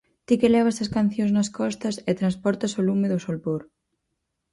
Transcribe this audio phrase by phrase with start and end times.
[0.25, 3.61] Ti que levas as cancións nas costas e transportas o lume do solpor.